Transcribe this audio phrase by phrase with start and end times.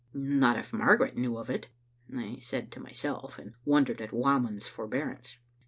[0.15, 1.67] "Not if Margaret knew of it,"
[2.11, 5.37] I said to myself, and wondered at Whamond's forbearance.